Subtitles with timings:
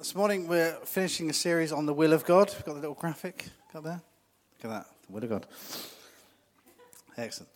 [0.00, 2.48] This morning we're finishing a series on the will of God.
[2.48, 4.00] We've got the little graphic got there.
[4.62, 5.46] Look at that, the will of God.
[7.18, 7.50] Excellent.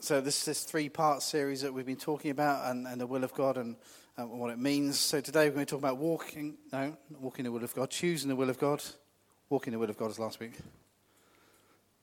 [0.00, 3.22] So this is this three-part series that we've been talking about, and, and the will
[3.22, 3.76] of God and,
[4.16, 4.98] and what it means.
[4.98, 8.30] So today we're going to talk about walking, no, walking the will of God, choosing
[8.30, 8.82] the will of God,
[9.50, 10.54] walking the will of God as last week.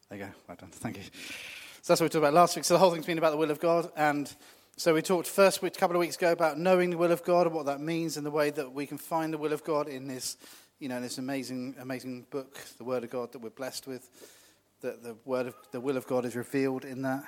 [0.10, 0.32] There you go.
[0.48, 0.70] Well done.
[0.70, 1.04] Thank you.
[1.82, 2.66] So that's what we talked about last week.
[2.66, 4.32] So the whole thing's been about the will of God, and
[4.82, 7.46] so we talked first a couple of weeks ago about knowing the will of God
[7.46, 9.88] and what that means and the way that we can find the will of God
[9.88, 10.38] in this,
[10.80, 14.10] you know, this amazing, amazing book, the Word of God that we're blessed with.
[14.82, 17.24] That the word of the will of God is revealed in that.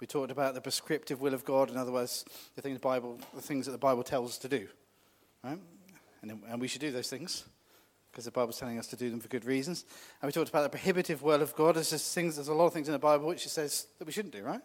[0.00, 2.24] We talked about the prescriptive will of God, in other words,
[2.56, 4.68] the things the Bible, the things that the Bible tells us to do,
[5.44, 5.58] right?
[6.22, 7.44] And, and we should do those things
[8.10, 9.84] because the Bible's telling us to do them for good reasons.
[10.22, 11.76] And we talked about the prohibitive will of God.
[11.76, 12.36] There's just things.
[12.36, 14.42] There's a lot of things in the Bible which it says that we shouldn't do,
[14.42, 14.62] right?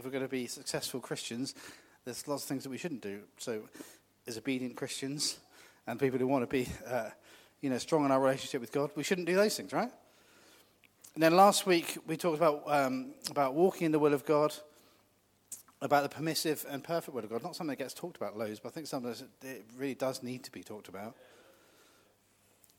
[0.00, 1.54] If we're going to be successful Christians,
[2.06, 3.20] there's lots of things that we shouldn't do.
[3.36, 3.68] So,
[4.26, 5.38] as obedient Christians
[5.86, 7.10] and people who want to be, uh,
[7.60, 9.90] you know, strong in our relationship with God, we shouldn't do those things, right?
[11.14, 14.54] And then last week we talked about um, about walking in the will of God,
[15.82, 17.42] about the permissive and perfect will of God.
[17.42, 20.22] Not something that gets talked about loads, but I think something that it really does
[20.22, 21.14] need to be talked about.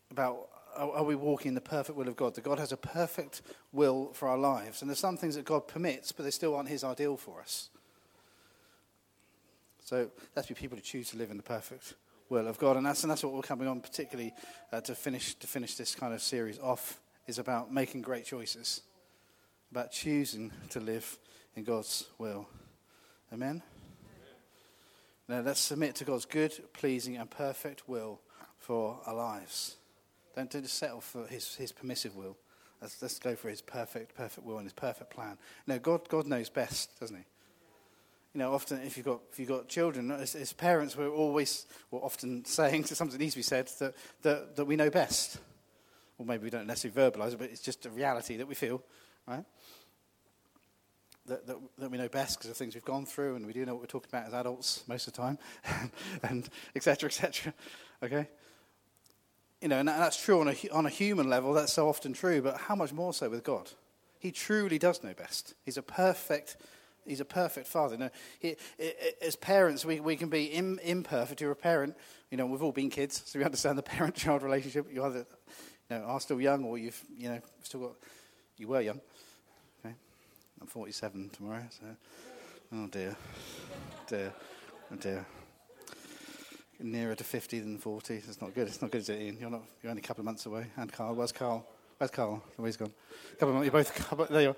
[0.09, 2.35] About are we walking in the perfect will of God?
[2.35, 3.41] That God has a perfect
[3.71, 4.81] will for our lives.
[4.81, 7.69] And there's some things that God permits, but they still aren't His ideal for us.
[9.83, 11.95] So let's be people who choose to live in the perfect
[12.29, 12.77] will of God.
[12.77, 14.33] And that's, and that's what we're coming on, particularly
[14.71, 18.81] uh, to, finish, to finish this kind of series off, is about making great choices,
[19.69, 21.17] about choosing to live
[21.55, 22.47] in God's will.
[23.33, 23.61] Amen?
[25.27, 28.21] Now let's submit to God's good, pleasing, and perfect will
[28.57, 29.77] for our lives.
[30.35, 32.37] Don't, just settle for his, his permissive will.
[32.81, 35.37] Let's, let's go for his perfect, perfect will and his perfect plan.
[35.67, 37.23] No, God, God knows best, doesn't he?
[38.33, 41.67] You know, often if you've got, if you've got children, as, as parents, we're always,
[41.91, 44.89] we're often saying to something that needs to be said, that, that, that we know
[44.89, 45.37] best.
[46.17, 48.81] Or maybe we don't necessarily verbalize it, but it's just a reality that we feel,
[49.27, 49.43] right?
[51.25, 53.65] That, that, that, we know best because of things we've gone through and we do
[53.65, 55.37] know what we're talking about as adults most of the time,
[56.23, 57.07] and etc.
[57.07, 57.53] etc.
[58.01, 58.27] Okay?
[59.61, 62.41] You know, and that's true on a, on a human level, that's so often true,
[62.41, 63.69] but how much more so with God?
[64.19, 65.53] He truly does know best.
[65.63, 66.57] He's a perfect,
[67.05, 67.93] he's a perfect father.
[67.93, 68.55] You know, he,
[69.21, 71.41] as parents, we, we can be Im, imperfect.
[71.41, 71.95] You're a parent,
[72.31, 74.87] you know, we've all been kids, so we understand the parent-child relationship.
[74.91, 75.27] You either,
[75.89, 77.95] you know, are still young or you've, you know, still got,
[78.57, 78.99] you were young.
[79.85, 79.93] Okay?
[80.59, 81.85] I'm 47 tomorrow, so,
[82.73, 83.15] oh dear,
[84.07, 84.33] dear,
[84.91, 85.25] oh dear
[86.83, 88.15] nearer to 50 than 40.
[88.15, 88.67] It's not good.
[88.67, 89.37] It's not good, is it, Ian?
[89.39, 90.67] You're, not, you're only a couple of months away.
[90.77, 91.65] And Carl, where's Carl?
[91.97, 92.43] Where's Carl?
[92.57, 92.91] Oh, he's gone.
[93.33, 94.55] A couple of months, you're both, there you are.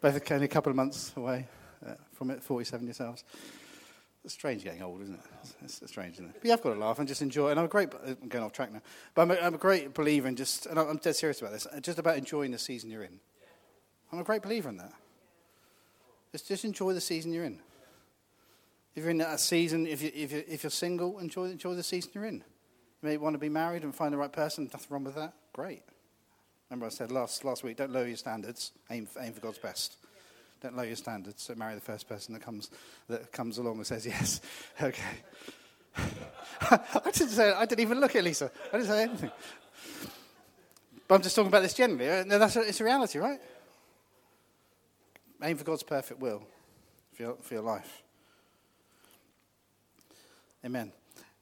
[0.00, 1.46] both only a couple of months away
[1.86, 3.24] uh, from it, 47 yourselves.
[4.24, 5.20] It's strange getting old, isn't it?
[5.64, 6.34] It's, it's, strange, isn't it?
[6.34, 7.50] But you have got to laugh and just enjoy.
[7.50, 8.82] And I'm a great, I'm going off track now,
[9.14, 11.66] but I'm a, I'm a great believer in just, and I'm dead serious about this,
[11.82, 13.20] just about enjoying the season you're in.
[14.12, 14.92] I'm a great believer in that.
[16.32, 17.60] Just, just enjoy the season you're in.
[18.94, 21.82] If you're in that season, if, you, if, you, if you're single, enjoy, enjoy the
[21.82, 22.36] season you're in.
[22.36, 25.34] You may want to be married and find the right person, nothing wrong with that.
[25.52, 25.82] Great.
[26.68, 29.58] Remember, I said last, last week don't lower your standards, aim for, aim for God's
[29.58, 29.96] best.
[30.60, 32.70] Don't lower your standards, so marry the first person that comes,
[33.08, 34.40] that comes along and says yes.
[34.82, 35.02] Okay.
[36.60, 38.50] I didn't say, I didn't even look at Lisa.
[38.72, 39.30] I didn't say anything.
[41.08, 42.08] But I'm just talking about this generally.
[42.08, 43.40] Uh, that's a, it's a reality, right?
[45.42, 46.42] Aim for God's perfect will
[47.14, 48.02] for your, for your life.
[50.64, 50.92] Amen.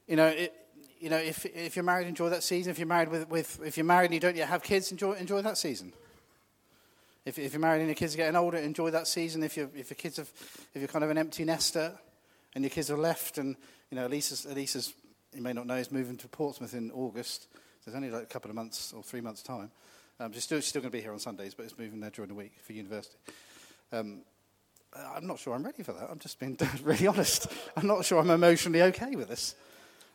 [0.06, 0.54] You know, it,
[1.00, 2.70] you know, if, if you're married, enjoy that season.
[2.70, 5.12] If you're married with, with if you're married and you don't yet have kids, enjoy,
[5.12, 5.92] enjoy that season.
[7.24, 9.42] If, if you're married and your kids are getting older, enjoy that season.
[9.42, 10.30] If, you if your kids have,
[10.74, 11.92] if you're kind of an empty nester
[12.54, 13.56] and your kids are left and,
[13.90, 14.94] you know, Elisa's, Elisa's
[15.34, 17.48] you may not know, is moving to Portsmouth in August.
[17.84, 19.70] So only like a couple of months or three months' time.
[20.18, 22.28] Um, she's still, still going to be here on Sundays, but it's moving there during
[22.28, 23.16] the week for university.
[23.92, 24.22] Um,
[25.14, 26.08] I'm not sure I'm ready for that.
[26.10, 27.46] I'm just being really honest.
[27.76, 29.54] I'm not sure I'm emotionally okay with this.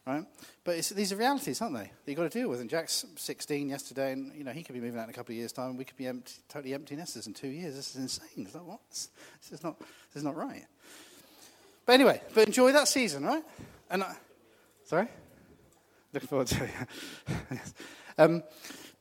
[0.05, 0.25] Right?
[0.63, 1.83] But these are realities, aren't they?
[1.83, 2.59] That you've got to deal with.
[2.59, 5.33] And Jack's 16 yesterday, and you know he could be moving out in a couple
[5.33, 5.77] of years' time.
[5.77, 7.75] We could be empty, totally empty nesters in two years.
[7.75, 8.45] This is insane.
[8.47, 8.79] Is that what?
[8.89, 9.09] This
[9.51, 9.79] is not.
[9.79, 10.65] This is not right.
[11.85, 13.43] But anyway, but enjoy that season, right?
[13.89, 14.15] And I,
[14.85, 15.07] sorry,
[16.13, 16.69] looking forward to it.
[17.51, 17.73] yes.
[18.17, 18.43] um,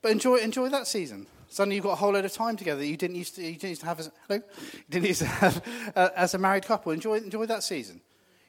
[0.01, 1.25] but enjoy enjoy that season.
[1.51, 3.55] Suddenly you've got a whole load of time together that you didn't used to, you
[3.55, 4.41] didn't used to have as, hello?
[4.73, 6.93] You didn't used to have uh, as a married couple.
[6.93, 7.99] Enjoy, enjoy that season.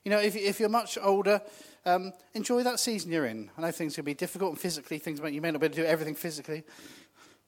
[0.05, 1.43] You know, if, if you're much older,
[1.85, 3.51] um, enjoy that season you're in.
[3.59, 5.83] I know things can be difficult and physically, things you may not be able to
[5.83, 6.63] do everything physically.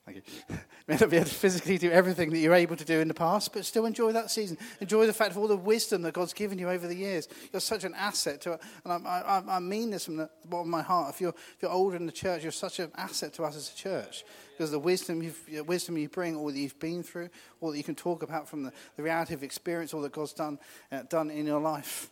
[0.04, 0.56] Thank you.
[0.86, 3.14] may not be able to physically do everything that you're able to do in the
[3.14, 4.58] past, but still enjoy that season.
[4.80, 7.26] Enjoy the fact of all the wisdom that God's given you over the years.
[7.52, 8.58] You're such an asset to.
[8.84, 11.14] And I, I, I mean this from the bottom of my heart.
[11.14, 13.72] If you're, if you're older in the church, you're such an asset to us as
[13.72, 14.24] a church.
[14.52, 17.30] Because the wisdom, you've, wisdom you bring, all that you've been through,
[17.62, 20.34] all that you can talk about from the, the reality of experience, all that God's
[20.34, 20.58] done,
[20.92, 22.10] uh, done in your life.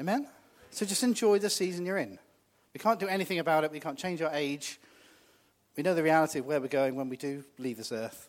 [0.00, 0.26] Amen?
[0.70, 2.18] So just enjoy the season you're in.
[2.74, 3.70] We can't do anything about it.
[3.70, 4.80] We can't change our age.
[5.76, 8.28] We know the reality of where we're going when we do leave this earth.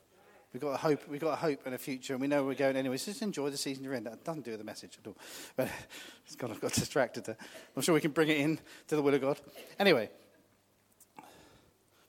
[0.54, 2.50] We've got a hope, we've got a hope and a future, and we know where
[2.50, 2.98] we're going anyway.
[2.98, 4.04] So just enjoy the season you're in.
[4.04, 5.18] That doesn't do with the message at all.
[5.56, 5.70] But
[6.26, 7.38] it's kind of got distracted there.
[7.76, 9.42] I'm sure we can bring it in to the will of God.
[9.80, 10.10] Anyway.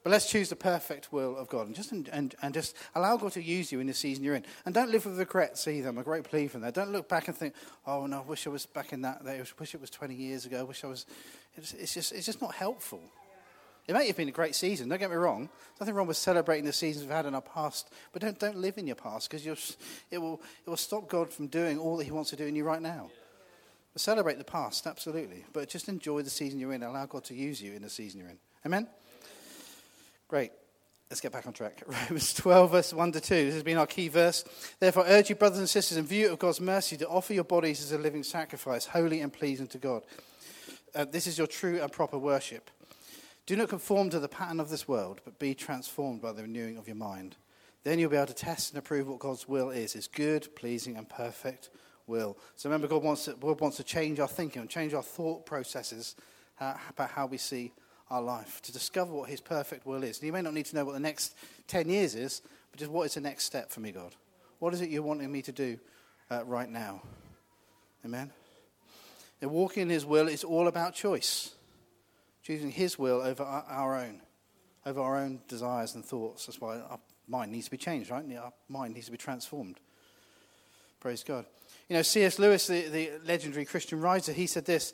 [0.02, 3.32] But let's choose the perfect will of God and just, and, and just allow God
[3.32, 4.44] to use you in the season you're in.
[4.66, 5.88] And don't live with regrets either.
[5.88, 6.74] I'm a great plea from that.
[6.74, 7.54] Don't look back and think,
[7.86, 9.22] oh, no, I wish I was back in that.
[9.26, 10.60] I wish it was 20 years ago.
[10.60, 11.06] I wish I was.
[11.56, 13.00] It's, it's, just, it's just not helpful.
[13.86, 15.40] It may have been a great season, don't get me wrong.
[15.48, 18.56] There's nothing wrong with celebrating the seasons we've had in our past, but don't, don't
[18.56, 19.46] live in your past because
[20.10, 22.56] it will, it will stop God from doing all that He wants to do in
[22.56, 23.10] you right now.
[23.92, 26.82] But celebrate the past, absolutely, but just enjoy the season you're in.
[26.82, 28.38] Allow God to use you in the season you're in.
[28.64, 28.88] Amen?
[30.28, 30.52] Great.
[31.10, 31.82] Let's get back on track.
[31.86, 33.44] Romans 12, verse 1 to 2.
[33.44, 34.44] This has been our key verse.
[34.80, 37.44] Therefore, I urge you, brothers and sisters, in view of God's mercy, to offer your
[37.44, 40.02] bodies as a living sacrifice, holy and pleasing to God.
[40.94, 42.70] Uh, this is your true and proper worship.
[43.46, 46.78] Do not conform to the pattern of this world, but be transformed by the renewing
[46.78, 47.36] of your mind.
[47.82, 50.96] Then you'll be able to test and approve what God's will is his good, pleasing,
[50.96, 51.68] and perfect
[52.06, 52.38] will.
[52.56, 55.44] So remember, God wants to, God wants to change our thinking and change our thought
[55.44, 56.16] processes
[56.58, 57.72] uh, about how we see
[58.10, 60.18] our life, to discover what his perfect will is.
[60.18, 61.36] And you may not need to know what the next
[61.68, 64.14] 10 years is, but just what is the next step for me, God?
[64.58, 65.78] What is it you're wanting me to do
[66.30, 67.02] uh, right now?
[68.04, 68.30] Amen?
[69.42, 71.53] And walking in his will is all about choice
[72.44, 74.20] choosing His will over our own,
[74.86, 76.46] over our own desires and thoughts.
[76.46, 78.24] That's why our mind needs to be changed, right?
[78.36, 79.80] Our mind needs to be transformed.
[81.00, 81.46] Praise God.
[81.88, 82.38] You know, C.S.
[82.38, 84.92] Lewis, the, the legendary Christian writer, he said this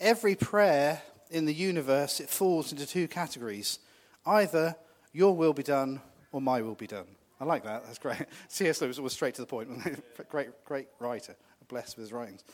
[0.00, 3.78] Every prayer in the universe, it falls into two categories.
[4.24, 4.76] Either
[5.12, 6.00] your will be done
[6.30, 7.06] or my will be done.
[7.40, 7.84] I like that.
[7.84, 8.26] That's great.
[8.48, 8.80] C.S.
[8.80, 9.68] Lewis was always straight to the point.
[10.28, 11.34] great, great writer.
[11.68, 12.44] Blessed with his writings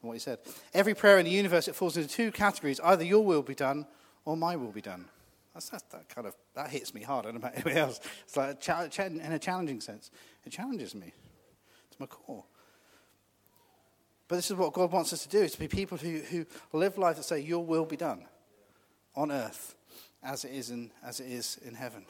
[0.00, 0.38] and what he said.
[0.74, 2.80] Every prayer in the universe, it falls into two categories.
[2.80, 3.86] Either your will be done
[4.24, 5.06] or my will be done.
[5.54, 7.24] That's, that's that kind of, that hits me hard.
[7.24, 8.00] I don't know about anybody else.
[8.24, 10.10] It's like a cha- in a challenging sense.
[10.44, 11.12] It challenges me
[11.90, 12.44] to my core.
[14.28, 16.46] But this is what God wants us to do, is to be people who, who
[16.72, 18.24] live life that say, your will be done
[19.14, 19.74] on earth
[20.22, 22.04] as it is in, as it is in heaven.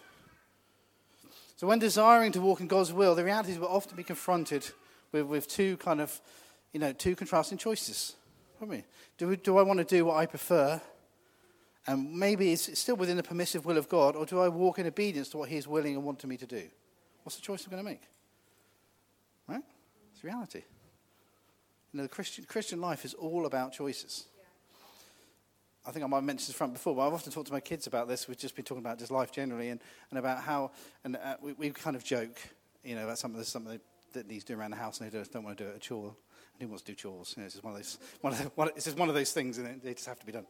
[1.57, 4.69] So when desiring to walk in God's will, the reality is we'll often be confronted
[5.13, 6.21] with, with two kind of
[6.77, 8.17] you know, two contrasting choices.
[9.17, 10.79] Do, we, do I want to do what I prefer?
[11.87, 14.87] And maybe it's still within the permissive will of God, or do I walk in
[14.87, 16.65] obedience to what He is willing and wanting me to do?
[17.23, 18.03] What's the choice I'm going to make?
[19.49, 19.63] Right?
[20.13, 20.65] It's reality.
[21.95, 24.27] You know, the Christian, Christian life is all about choices.
[25.87, 27.61] I think I might have mentioned this front before, but I've often talked to my
[27.61, 28.29] kids about this.
[28.29, 29.81] We've just been talking about just life generally and,
[30.11, 30.73] and about how,
[31.05, 32.37] and uh, we, we kind of joke,
[32.85, 33.81] you know, about something, something
[34.13, 36.19] that needs doing around the house and they don't want to do it at all
[36.61, 37.35] who wants to do chores?
[37.37, 37.99] You know, it's just one of those.
[38.21, 40.47] One of the, one, one of those things, and they just have to be done.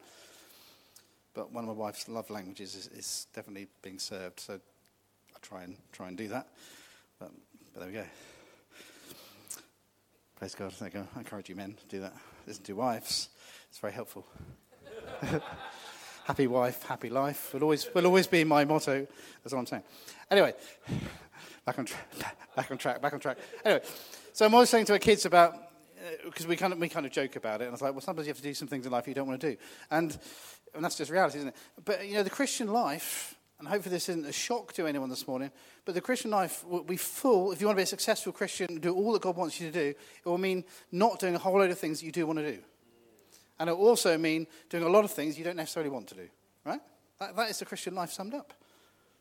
[1.35, 5.65] But one of my wife's love languages is, is definitely being served, so I try
[5.65, 6.49] and try and do that.
[7.19, 7.31] But,
[7.73, 8.05] but there we go.
[10.37, 10.73] Praise God.
[10.81, 11.07] You.
[11.15, 12.15] I encourage you men to do that.
[12.47, 13.31] Listen to wives.
[13.71, 14.27] It's very helpful.
[16.27, 19.07] happy wife, happy life will always will always be my motto.
[19.43, 19.83] That's what I'm saying.
[20.31, 20.55] Anyway,
[21.65, 22.37] back on track.
[22.57, 23.03] Back on track.
[23.03, 23.37] Back on track.
[23.65, 23.83] Anyway,
[24.33, 25.66] so I'm always saying to our kids about
[26.07, 27.93] Uh, because we kind of we kind of joke about it, and I was like,
[27.93, 29.57] well, sometimes you have to do some things in life you don't want to do,
[29.91, 30.17] and
[30.75, 31.57] and that's just reality, isn't it?
[31.85, 35.27] But you know, the Christian life, and hopefully this isn't a shock to anyone this
[35.27, 35.51] morning,
[35.85, 37.51] but the Christian life will be full.
[37.51, 39.73] If you want to be a successful Christian, do all that God wants you to
[39.73, 42.39] do, it will mean not doing a whole load of things that you do want
[42.39, 42.59] to do,
[43.59, 46.15] and it will also mean doing a lot of things you don't necessarily want to
[46.15, 46.29] do.
[46.65, 46.81] Right?
[47.19, 48.53] That, that is the Christian life summed up.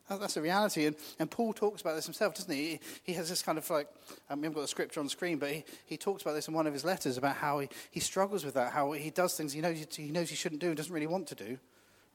[0.08, 0.86] That's a reality.
[0.86, 2.64] And, and Paul talks about this himself, doesn't he?
[2.64, 3.88] He, he has this kind of like,
[4.30, 6.54] um, we haven't got the scripture on screen, but he, he talks about this in
[6.54, 9.54] one of his letters about how he, he struggles with that, how he does things
[9.54, 11.58] he knows he knows he shouldn't do and doesn't really want to do,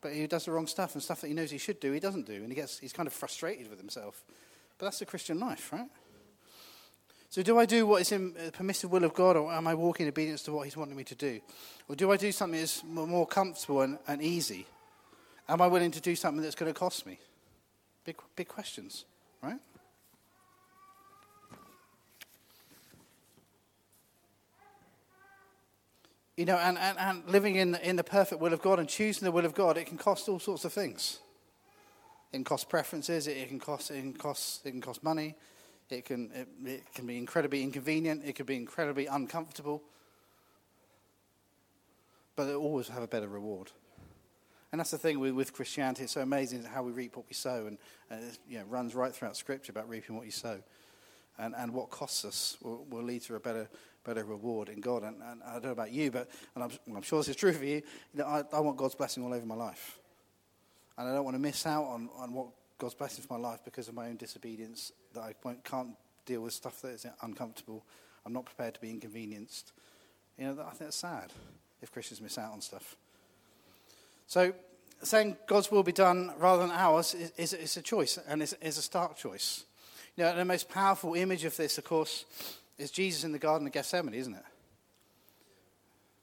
[0.01, 2.01] but he does the wrong stuff and stuff that he knows he should do, he
[2.01, 2.35] doesn't do.
[2.35, 4.25] And he gets, he's kind of frustrated with himself.
[4.79, 5.89] But that's the Christian life, right?
[7.29, 9.75] So, do I do what is in the permissive will of God, or am I
[9.75, 11.41] walking in obedience to what He's wanting me to do?
[11.89, 14.67] Or do I do something that's more comfortable and, and easy?
[15.49, 17.21] Am I willing to do something that's going to cost me?
[18.05, 19.05] Big, big questions,
[19.43, 19.59] right?
[26.37, 29.27] You know, and, and, and living in, in the perfect will of God and choosing
[29.27, 31.19] the will of God, it can cost all sorts of things.
[32.33, 33.27] It can cost preferences.
[33.27, 33.91] It, it can cost.
[33.91, 34.65] It can cost.
[34.65, 35.35] It can cost money.
[35.91, 36.31] It can.
[36.33, 38.23] It, it can be incredibly inconvenient.
[38.25, 39.83] It can be incredibly uncomfortable.
[42.37, 43.71] But it always have a better reward.
[44.73, 46.05] And that's the thing with, with Christianity.
[46.05, 47.79] It's so amazing how we reap what we sow, and,
[48.11, 50.59] it you know, runs right throughout Scripture about reaping what you sow,
[51.39, 53.69] and, and what costs us will, will lead to a better
[54.03, 55.03] better reward in God.
[55.03, 57.53] And, and I don't know about you, but and I'm, I'm sure this is true
[57.53, 57.77] for you.
[57.77, 57.83] you
[58.15, 59.99] know, I, I want God's blessing all over my life,
[60.97, 62.49] and I don't want to miss out on, on what
[62.79, 64.93] God's blessing for my life because of my own disobedience.
[65.15, 65.35] That I
[65.65, 65.91] can't
[66.25, 67.85] deal with stuff that is uncomfortable.
[68.25, 69.73] I'm not prepared to be inconvenienced.
[70.39, 71.33] You know, I think that's sad
[71.83, 72.97] if Christians miss out on stuff.
[74.31, 74.53] So,
[75.03, 78.57] saying God's will be done rather than ours is, is, is a choice, and is,
[78.63, 79.65] is a stark choice.
[80.17, 82.27] You know, the most powerful image of this, of course,
[82.79, 84.45] is Jesus in the Garden of Gethsemane, isn't it?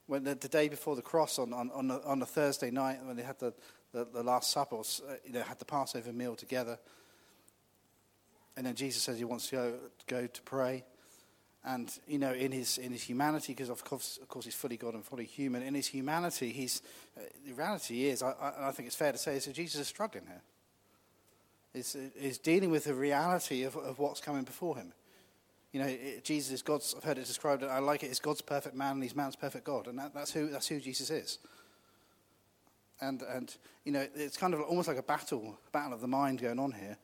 [0.05, 3.17] When the, the day before the cross on, on, on, a, on Thursday night, when
[3.17, 3.53] they had the,
[3.91, 6.79] the, the Last Supper, uh, you know, had the Passover meal together.
[8.55, 9.73] And then Jesus says he wants to go,
[10.07, 10.85] go to pray.
[11.67, 14.77] And, you know, in his, in his humanity, because of course, of course he's fully
[14.77, 16.81] God and fully human, in his humanity, he's,
[17.17, 19.87] uh, the reality is, I, I, think it's fair to say, is that Jesus is
[19.87, 20.41] struggling here.
[21.73, 24.93] Is, is dealing with the reality of, of what's coming before him.
[25.73, 28.19] You know, it, Jesus is God's, I've heard it described, I like it it, is
[28.19, 29.87] God's perfect man and he's man's perfect God.
[29.87, 31.37] And that, that's, who, that's who Jesus is.
[33.01, 36.39] And, and, you know, it's kind of almost like a battle, battle of the mind
[36.39, 36.97] going on here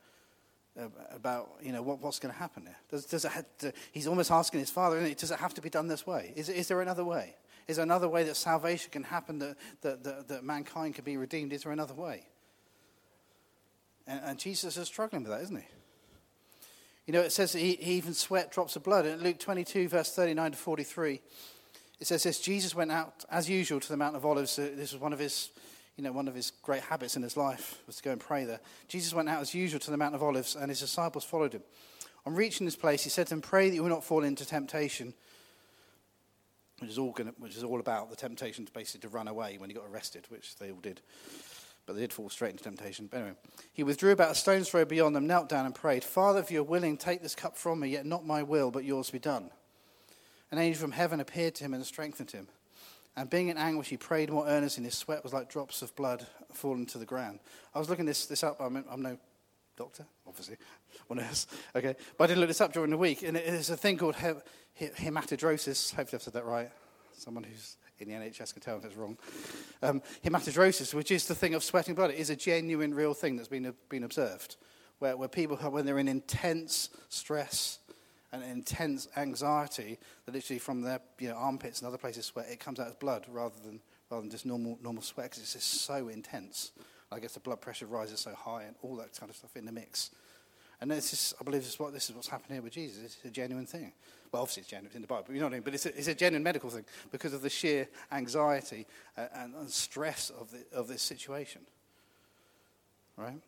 [1.11, 2.75] about, you know, what, what's going to happen here.
[2.89, 3.25] Does, does
[3.59, 6.33] to, he's almost asking his father, it, does it have to be done this way?
[6.35, 7.35] Is, is there another way?
[7.67, 11.17] Is there another way that salvation can happen, that, that, that, that mankind can be
[11.17, 11.53] redeemed?
[11.53, 12.25] Is there another way?
[14.07, 15.67] And, and Jesus is struggling with that, isn't he?
[17.05, 19.05] You know, it says he, he even sweat drops of blood.
[19.05, 21.21] In Luke 22, verse 39 to 43,
[21.99, 24.55] it says this Jesus went out, as usual, to the Mount of Olives.
[24.55, 25.51] This was one of his,
[25.97, 28.45] you know, one of his great habits in his life, was to go and pray
[28.45, 28.59] there.
[28.87, 31.63] Jesus went out, as usual, to the Mount of Olives, and his disciples followed him.
[32.25, 34.45] On reaching this place, he said to them, Pray that you will not fall into
[34.45, 35.13] temptation,
[36.79, 39.57] which is all, gonna, which is all about the temptation to basically to run away
[39.57, 41.01] when he got arrested, which they all did
[41.85, 43.07] but they did fall straight into temptation.
[43.07, 43.35] But anyway,
[43.73, 46.63] he withdrew about a stone's throw beyond them, knelt down and prayed, Father, if you're
[46.63, 49.49] willing, take this cup from me, yet not my will, but yours be done.
[50.51, 52.47] An angel from heaven appeared to him and strengthened him.
[53.15, 55.95] And being in anguish, he prayed more earnestly, and his sweat was like drops of
[55.95, 57.39] blood falling to the ground.
[57.75, 58.59] I was looking this, this up.
[58.59, 59.17] I'm, I'm no
[59.77, 60.57] doctor, obviously,
[61.09, 61.47] or nurse.
[61.75, 64.15] Okay, but I did look this up during the week, and it's a thing called
[64.15, 65.93] hematidrosis.
[65.93, 66.71] Hopefully, I've said that right.
[67.15, 69.17] Someone who's in the NHS can tell if it's wrong.
[69.81, 73.35] Um, hematidrosis, which is the thing of sweating blood, it is a genuine, real thing
[73.35, 74.57] that's been, been observed.
[74.99, 77.79] Where, where people, when they're in intense stress
[78.33, 82.59] and intense anxiety, that literally from their you know, armpits and other places sweat, it
[82.59, 85.85] comes out as blood rather than, rather than just normal, normal sweat because it's just
[85.85, 86.71] so intense.
[87.11, 89.65] I guess the blood pressure rises so high and all that kind of stuff in
[89.65, 90.09] the mix.
[90.81, 93.03] And this is, I believe this is, what, this is what's happening here with Jesus.
[93.03, 93.93] It's a genuine thing.
[94.31, 95.63] Well, obviously it's genuine in the Bible, but you know what I mean?
[95.63, 99.53] But it's a, it's a genuine medical thing because of the sheer anxiety uh, and,
[99.53, 101.61] and stress of, the, of this situation.
[103.15, 103.39] Right?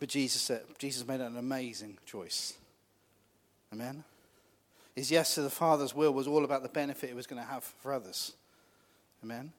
[0.00, 2.54] But Jesus said, Jesus made an amazing choice.
[3.72, 4.02] Amen?
[4.96, 7.48] His yes to the Father's will was all about the benefit it was going to
[7.48, 8.32] have for others.
[9.22, 9.52] Amen?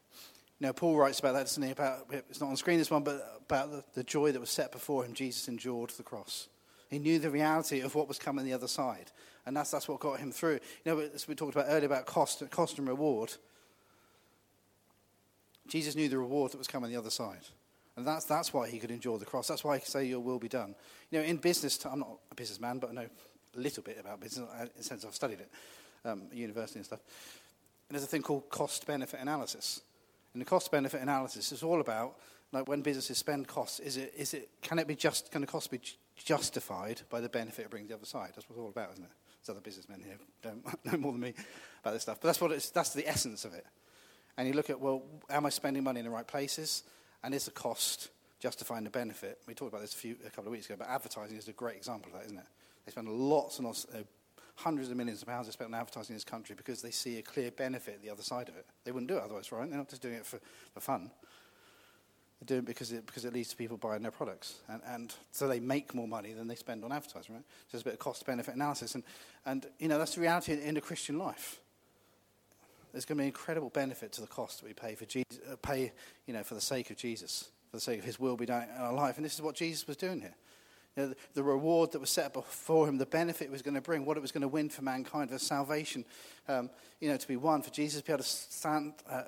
[0.62, 1.72] know, Paul writes about that, doesn't he?
[1.72, 4.72] About, it's not on screen this one, but about the, the joy that was set
[4.72, 6.48] before him, Jesus endured the cross.
[6.90, 9.12] He knew the reality of what was coming the other side.
[9.46, 10.60] And that's, that's what got him through.
[10.86, 13.34] You know, as we talked about earlier about cost, cost and reward,
[15.68, 17.48] Jesus knew the reward that was coming the other side.
[18.02, 19.48] And that's, that's why he could endure the cross.
[19.48, 20.74] That's why he could say, Your will be done.
[21.12, 23.02] You know, in business, I'm not a businessman, but I know
[23.56, 25.52] a little bit about business in the sense I've studied it
[26.04, 27.02] um, at university and stuff.
[27.88, 29.82] And there's a thing called cost benefit analysis.
[30.34, 32.16] And the cost benefit analysis is all about
[32.52, 35.48] like when businesses spend costs, is it, is it, can it be just, can the
[35.48, 35.80] cost be
[36.16, 38.32] justified by the benefit it brings the other side?
[38.36, 39.12] That's what it's all about, isn't it?
[39.46, 41.34] There's other businessmen here don't know more than me
[41.84, 42.20] about this stuff.
[42.20, 43.66] But that's, what it's, that's the essence of it.
[44.38, 46.84] And you look at, well, am I spending money in the right places?
[47.24, 48.10] And is the cost
[48.40, 49.40] justifying the benefit?
[49.48, 51.54] We talked about this a, few, a couple of weeks ago, but advertising is a
[51.54, 52.46] great example of that, isn't it?
[52.86, 54.04] They spend lots and lots, uh,
[54.56, 57.20] hundreds of millions of pounds they spent on advertising in this country because they see
[57.20, 58.66] a clear benefit the other side of it.
[58.84, 59.70] They wouldn't do it otherwise, right?
[59.70, 60.40] They're not just doing it for,
[60.74, 61.12] for fun.
[62.40, 64.56] They're doing it because it, because it leads to people buying their products.
[64.68, 67.44] And, and so they make more money than they spend on advertising, right?
[67.44, 68.96] So there's a bit of cost benefit analysis.
[68.96, 69.04] And,
[69.46, 71.61] and, you know, that's the reality in, in the Christian life.
[72.92, 75.56] There's going to be incredible benefit to the cost that we pay for Jesus, uh,
[75.56, 75.94] pay,
[76.26, 78.64] you know, for the sake of Jesus, for the sake of His will be done
[78.64, 79.18] in our life.
[79.18, 80.36] And this is what Jesus was doing here.
[80.96, 83.76] You know, the, the reward that was set before him, the benefit it was going
[83.76, 86.04] to bring, what it was going to win for mankind, the salvation,
[86.50, 86.70] um,
[87.00, 89.24] you know, to be won, for Jesus to be able to stand, uh,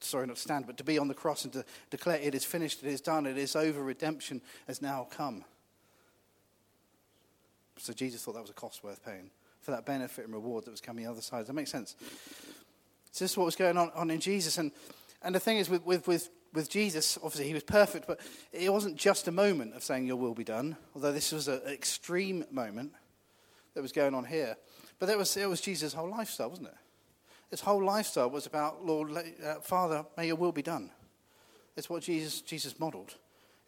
[0.00, 2.82] sorry, not stand, but to be on the cross and to declare, it is finished,
[2.82, 5.42] it is done, it is over, redemption has now come.
[7.78, 9.30] So Jesus thought that was a cost worth paying
[9.62, 11.38] for that benefit and reward that was coming the other side.
[11.38, 11.96] Does that make sense?
[13.12, 14.58] This is what was going on, on in Jesus.
[14.58, 14.72] And,
[15.22, 18.20] and the thing is, with, with, with, with Jesus, obviously he was perfect, but
[18.52, 21.60] it wasn't just a moment of saying, Your will be done, although this was an
[21.66, 22.92] extreme moment
[23.74, 24.56] that was going on here.
[24.98, 26.74] But that was, it was Jesus' whole lifestyle, wasn't it?
[27.50, 30.90] His whole lifestyle was about, Lord, uh, Father, may your will be done.
[31.76, 33.14] It's what Jesus, Jesus modeled.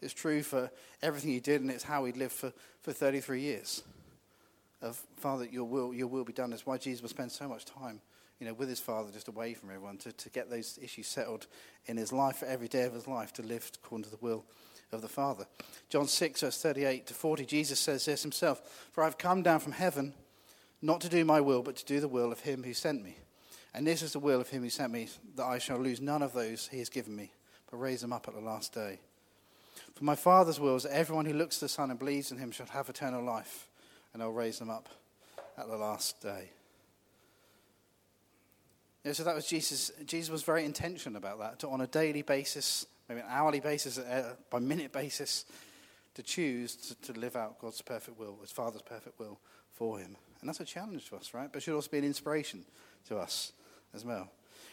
[0.01, 0.69] It's true for
[1.01, 3.83] everything he did, and it's how he lived for, for 33 years.
[4.81, 6.49] Of Father, your will, your will be done.
[6.49, 8.01] That's why Jesus would spend so much time
[8.43, 11.47] you know, with his father, just away from everyone, to, to get those issues settled
[11.85, 14.43] in his life, for every day of his life, to live according to the will
[14.91, 15.47] of the Father.
[15.87, 19.71] John 6, verse 38 to 40, Jesus says this himself For I've come down from
[19.71, 20.13] heaven
[20.81, 23.15] not to do my will, but to do the will of him who sent me.
[23.73, 25.07] And this is the will of him who sent me,
[25.37, 27.31] that I shall lose none of those he has given me,
[27.71, 28.99] but raise them up at the last day.
[29.95, 32.39] For my Father's will is that everyone who looks to the Son and believes in
[32.39, 33.69] him shall have eternal life,
[34.13, 34.89] and I'll raise them up
[35.57, 36.49] at the last day.
[39.11, 39.91] So that was Jesus.
[40.05, 43.97] Jesus was very intentional about that, to, on a daily basis, maybe an hourly basis,
[43.97, 45.45] uh, by minute basis,
[46.15, 49.39] to choose to, to live out God's perfect will, His Father's perfect will
[49.73, 50.15] for him.
[50.39, 51.49] And that's a challenge to us, right?
[51.51, 52.63] But should also be an inspiration
[53.07, 53.51] to us
[53.93, 54.29] as well.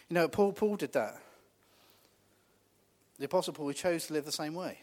[0.09, 1.21] You know, Paul, Paul did that.
[3.19, 4.79] The Apostle Paul, he chose to live the same way.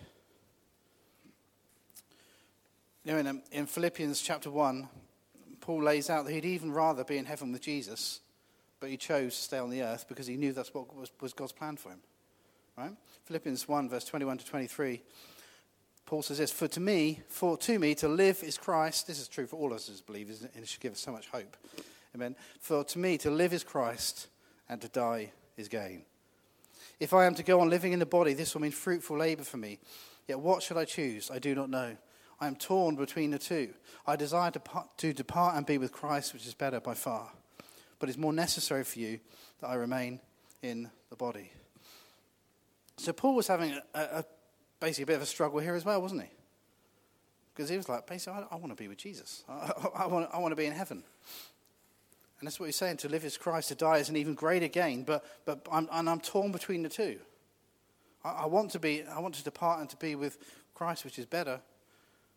[3.03, 4.87] You know, in, um, in Philippians chapter 1,
[5.61, 8.21] Paul lays out that he'd even rather be in heaven with Jesus
[8.79, 11.33] but he chose to stay on the earth because he knew that's what was, was
[11.33, 11.99] God's plan for him.
[12.77, 12.91] Right?
[13.25, 15.01] Philippians 1, verse 21 to 23.
[16.05, 19.07] Paul says this, For to me, for to me to live is Christ.
[19.07, 21.11] This is true for all of us as believers, and it should give us so
[21.11, 21.57] much hope.
[22.15, 22.35] Amen.
[22.59, 24.27] For to me to live is Christ,
[24.69, 26.03] and to die is gain.
[26.99, 29.43] If I am to go on living in the body, this will mean fruitful labor
[29.43, 29.79] for me.
[30.27, 31.29] Yet what should I choose?
[31.31, 31.97] I do not know.
[32.39, 33.73] I am torn between the two.
[34.05, 34.61] I desire to,
[34.97, 37.31] to depart and be with Christ, which is better by far
[37.99, 39.19] but it's more necessary for you
[39.61, 40.19] that I remain
[40.61, 41.51] in the body.
[42.97, 44.25] So Paul was having a, a,
[44.79, 46.29] basically a bit of a struggle here as well, wasn't he?
[47.53, 49.43] Because he was like, basically, I, I want to be with Jesus.
[49.49, 51.03] I, I, want, I want to be in heaven.
[52.39, 52.97] And that's what he's saying.
[52.97, 55.03] To live is Christ, to die is an even greater gain.
[55.03, 57.17] But, but I'm, and I'm torn between the two.
[58.23, 60.37] I, I, want to be, I want to depart and to be with
[60.75, 61.59] Christ, which is better.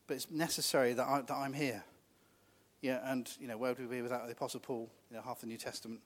[0.06, 1.84] But it's necessary that, I, that I'm here.
[2.80, 4.90] Yeah, and you know, where would we be without the Apostle Paul?
[5.10, 6.00] You know, half the New Testament,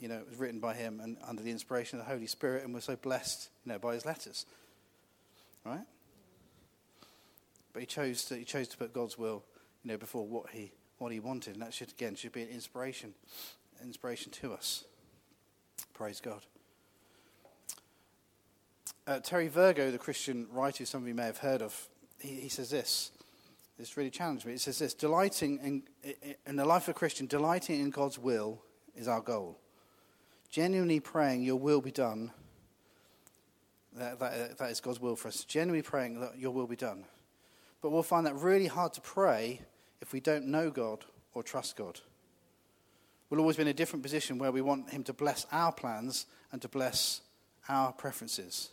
[0.00, 2.72] you know, was written by him and under the inspiration of the Holy Spirit, and
[2.72, 4.46] we're so blessed, you know, by his letters,
[5.64, 5.84] right?
[7.72, 9.44] But he chose to he chose to put God's will,
[9.82, 12.48] you know, before what he what he wanted, and that should again should be an
[12.48, 13.14] inspiration,
[13.82, 14.84] inspiration to us.
[15.92, 16.42] Praise God.
[19.06, 21.88] Uh, Terry Virgo, the Christian writer, some of you may have heard of,
[22.20, 23.10] he, he says this.
[23.82, 24.52] This really challenged me.
[24.52, 25.58] It says this delighting
[26.04, 26.14] in,
[26.46, 28.62] in the life of a Christian, delighting in God's will
[28.94, 29.58] is our goal.
[30.50, 32.30] Genuinely praying, Your will be done.
[33.94, 35.42] That, that, that is God's will for us.
[35.42, 37.06] Genuinely praying that Your will be done.
[37.80, 39.62] But we'll find that really hard to pray
[40.00, 41.98] if we don't know God or trust God.
[43.30, 46.26] We'll always be in a different position where we want Him to bless our plans
[46.52, 47.22] and to bless
[47.68, 48.70] our preferences.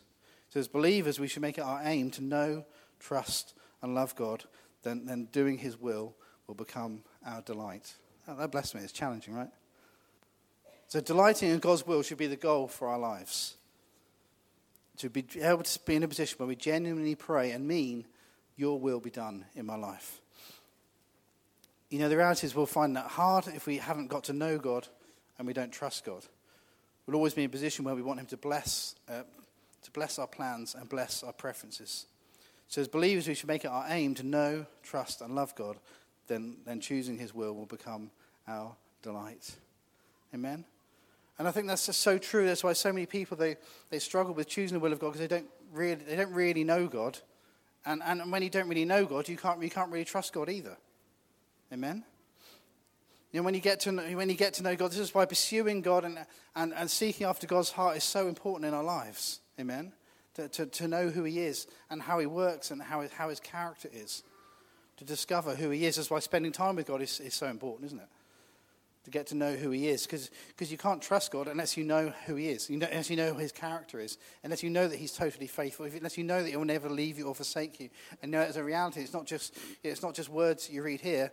[0.49, 2.63] So, as believers, we should make it our aim to know,
[2.99, 4.43] trust, and love God
[4.83, 6.15] then, then doing his will
[6.47, 7.93] will become our delight.
[8.27, 8.81] That blessed me.
[8.81, 9.49] It's challenging, right?
[10.87, 13.55] So, delighting in God's will should be the goal for our lives.
[14.97, 18.05] To be able to be in a position where we genuinely pray and mean,
[18.57, 20.19] Your will be done in my life.
[21.89, 24.57] You know, the reality is we'll find that hard if we haven't got to know
[24.57, 24.87] God
[25.37, 26.25] and we don't trust God.
[27.05, 29.23] We'll always be in a position where we want Him to bless, uh,
[29.83, 32.05] to bless our plans and bless our preferences.
[32.69, 35.77] So, as believers, we should make it our aim to know, trust, and love God.
[36.27, 38.11] Then, then choosing His will will become
[38.47, 39.55] our delight.
[40.33, 40.63] Amen?
[41.39, 42.45] And I think that's just so true.
[42.45, 43.57] That's why so many people they,
[43.89, 46.63] they struggle with choosing the will of God because they don't really they don't really
[46.63, 47.17] know God.
[47.85, 50.49] And, and when you don't really know God, you can't, you can't really trust God
[50.49, 50.77] either.
[51.71, 52.03] Amen?
[53.31, 55.25] You know, when you, get to, when you get to know God, this is why
[55.25, 56.19] pursuing God and,
[56.55, 59.39] and, and seeking after God's heart is so important in our lives.
[59.59, 59.93] Amen?
[60.39, 63.39] To, to, to know who he is and how he works and how how his
[63.39, 64.23] character is.
[64.97, 65.95] To discover who he is.
[65.95, 68.09] That's why spending time with God is, is so important, isn't it?
[69.05, 70.05] to get to know who He is.
[70.05, 73.15] Because you can't trust God unless you know who He is, you know, unless you
[73.15, 76.41] know who His character is, unless you know that He's totally faithful, unless you know
[76.41, 77.89] that He will never leave you or forsake you.
[78.21, 79.01] And know it as a reality.
[79.01, 81.31] It's not just, it's not just words you read here,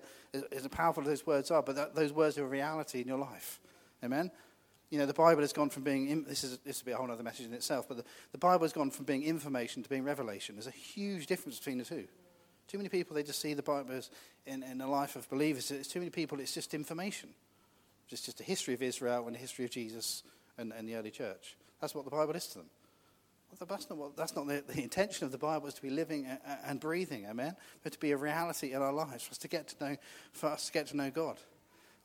[0.53, 3.19] as powerful as those words are, but that, those words are a reality in your
[3.19, 3.61] life.
[4.05, 4.31] Amen?
[4.90, 7.11] You know, the Bible has gone from being, this, is, this will be a whole
[7.11, 10.05] other message in itself, but the, the Bible has gone from being information to being
[10.05, 10.55] revelation.
[10.55, 12.07] There's a huge difference between the two.
[12.68, 14.11] Too many people, they just see the Bible as
[14.46, 15.70] in, in the life of believers.
[15.70, 17.31] It's too many people, it's just information.
[18.11, 20.22] It's just a history of Israel and a history of Jesus
[20.59, 21.57] and, and the early church.
[21.81, 22.70] That's what the Bible is to them.
[23.61, 25.90] Well, that's not, what, that's not the, the, intention of the Bible is to be
[25.90, 27.57] living and, and breathing, amen?
[27.83, 29.96] But to be a reality in our lives, for us to get to know,
[30.33, 31.38] for us to get to know God.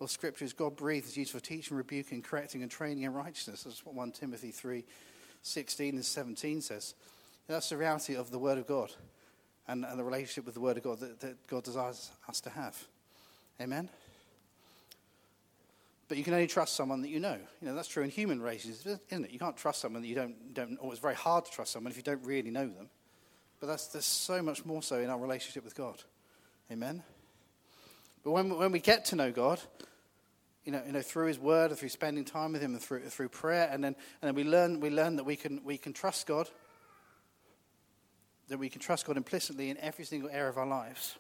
[0.02, 3.62] Well, Scripture is God breathed, is used for teaching, rebuking, correcting, and training in righteousness.
[3.62, 4.84] That's what 1 Timothy 3
[5.44, 6.96] 16 and 17 says.
[7.48, 8.92] That's the reality of the Word of God
[9.68, 12.50] and, and the relationship with the Word of God that, that God desires us to
[12.50, 12.76] have.
[13.62, 13.90] Amen?
[16.08, 17.38] But you can only trust someone that you know.
[17.62, 19.32] You know, that's true in human relationships, isn't it?
[19.32, 21.92] You can't trust someone that you don't, don't or it's very hard to trust someone
[21.92, 22.90] if you don't really know them.
[23.60, 26.02] But that's, there's so much more so in our relationship with God.
[26.72, 27.04] Amen?
[28.24, 29.60] But when, when we get to know God,
[30.63, 33.02] you know, you know, through His Word, or through spending time with Him, and through,
[33.10, 35.93] through prayer, and then, and then we learn, we learn that we can, we can
[35.93, 36.50] trust God,
[38.50, 41.17] that we can trust God implicitly in every single area of our lives.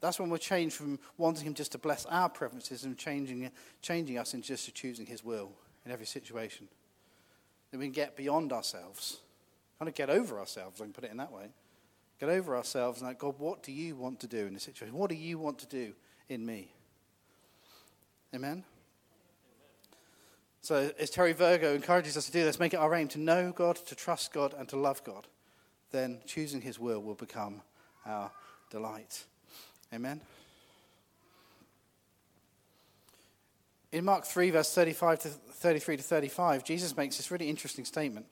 [0.00, 3.50] That's when we're changed from wanting Him just to bless our preferences and changing,
[3.82, 5.50] changing us into just to choosing His will
[5.84, 6.68] in every situation.
[7.70, 9.18] Then we can get beyond ourselves,
[9.78, 11.48] kind of get over ourselves, I can put it in that way.
[12.20, 14.96] Get over ourselves and like, God, what do you want to do in this situation?
[14.96, 15.94] What do you want to do
[16.28, 16.72] in me?
[18.34, 18.64] Amen?
[20.60, 23.52] So, as Terry Virgo encourages us to do, let's make it our aim to know
[23.52, 25.26] God, to trust God, and to love God.
[25.92, 27.62] Then choosing His will will become
[28.04, 28.30] our
[28.70, 29.24] delight.
[29.94, 30.20] Amen.
[33.90, 38.26] In Mark 3, verse 35 to 33 to 35, Jesus makes this really interesting statement.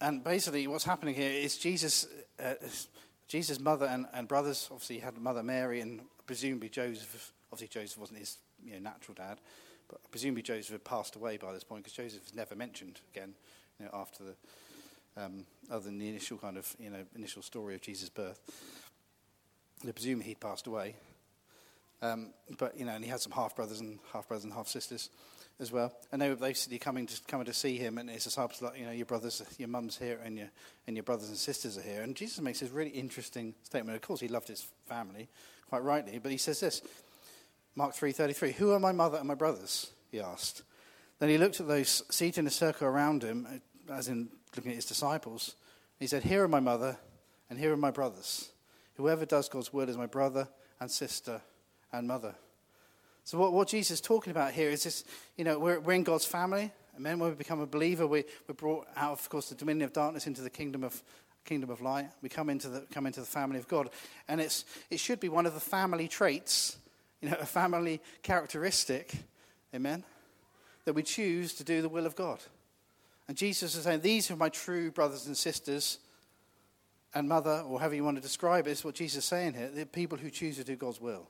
[0.00, 2.06] And basically, what's happening here is Jesus,
[2.42, 2.54] uh,
[3.28, 7.32] Jesus' mother and, and brothers, obviously, had mother Mary and presumably Joseph.
[7.52, 9.38] Obviously, Joseph wasn't his you know, natural dad,
[9.88, 13.34] but presumably Joseph had passed away by this point because Joseph is never mentioned again
[13.78, 17.74] you know, after the, um, other than the initial kind of you know initial story
[17.74, 18.40] of Jesus' birth.
[19.86, 20.94] I presume he'd passed away.
[22.02, 24.66] Um, but, you know, and he had some half brothers and half brothers and half
[24.66, 25.08] sisters
[25.60, 25.92] as well.
[26.10, 28.84] And they were basically coming to, coming to see him, and his disciples like, you
[28.84, 30.48] know, your brothers, your mum's here, and your,
[30.86, 32.02] and your brothers and sisters are here.
[32.02, 33.94] And Jesus makes this really interesting statement.
[33.94, 35.28] Of course, he loved his family,
[35.68, 36.82] quite rightly, but he says this
[37.74, 39.90] Mark 3.33, Who are my mother and my brothers?
[40.10, 40.62] He asked.
[41.18, 44.76] Then he looked at those seated in a circle around him, as in looking at
[44.76, 45.54] his disciples.
[45.98, 46.98] He said, Here are my mother,
[47.48, 48.50] and here are my brothers.
[48.96, 50.48] Whoever does God's will is my brother
[50.80, 51.40] and sister
[51.92, 52.34] and mother.
[53.24, 55.04] So, what, what Jesus is talking about here is this
[55.36, 56.72] you know, we're, we're in God's family.
[56.94, 59.86] And then when we become a believer, we, we're brought out, of course, the dominion
[59.86, 61.02] of darkness into the kingdom of,
[61.44, 62.10] kingdom of light.
[62.20, 63.90] We come into, the, come into the family of God.
[64.28, 66.76] And it's, it should be one of the family traits,
[67.22, 69.14] you know, a family characteristic,
[69.74, 70.04] amen,
[70.84, 72.40] that we choose to do the will of God.
[73.28, 75.98] And Jesus is saying, These are my true brothers and sisters
[77.14, 79.70] and mother, or however you want to describe it, is what Jesus is saying here.
[79.70, 81.28] The people who choose to do God's will.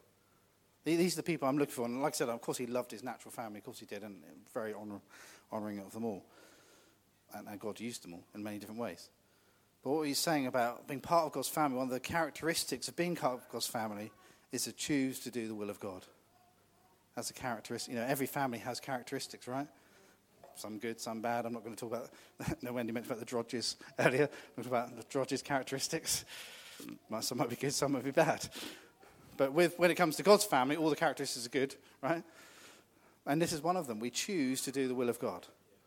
[0.85, 1.85] These are the people I'm looking for.
[1.85, 3.59] And like I said, of course, he loved his natural family.
[3.59, 4.16] Of course, he did, and
[4.52, 5.00] very honor,
[5.52, 6.24] honoring of them all.
[7.35, 9.11] And, and God used them all in many different ways.
[9.85, 12.96] But what he's saying about being part of God's family, one of the characteristics of
[12.96, 14.11] being part of God's family
[14.53, 16.05] is to choose to do the will of God.
[17.17, 17.95] That's a characteristic.
[17.95, 19.67] You know, every family has characteristics, right?
[20.55, 21.47] some good, some bad.
[21.47, 22.11] I'm not going to talk about,
[22.62, 24.29] no, Wendy mentioned about the Drodges earlier.
[24.57, 26.25] Talk about the Drodges characteristics.
[27.21, 28.49] Some might be good, some might be bad.
[29.37, 32.23] But with, when it comes to God's family, all the characteristics are good, right?
[33.27, 34.01] And this is one of them.
[34.01, 35.47] We choose to do the will of God.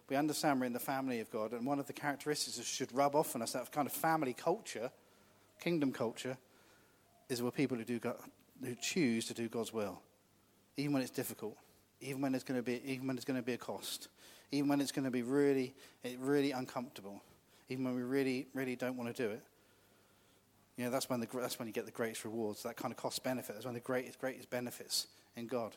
[0.10, 2.94] We understand we're in the family of God, and one of the characteristics that should
[2.94, 4.92] rub off on us, that kind of family culture,
[5.60, 6.38] kingdom culture,
[7.28, 8.16] is we're people who, do God,
[8.64, 10.02] who choose to do God's will,
[10.78, 11.58] even when it's difficult,
[12.02, 14.08] even when it's going to be, even when it's going to be a cost
[14.52, 15.76] even when it's going to be really,
[16.20, 17.22] really uncomfortable,
[17.70, 19.42] even when we really, really don't want to do it.
[20.78, 22.98] You know, that's when, the, that's when you get the greatest rewards, that kind of
[22.98, 23.54] cost benefit.
[23.54, 25.76] That's when the greatest, greatest benefits in God.